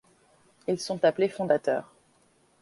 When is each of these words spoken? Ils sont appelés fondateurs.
Ils 0.67 0.79
sont 0.79 1.05
appelés 1.05 1.29
fondateurs. 1.29 1.93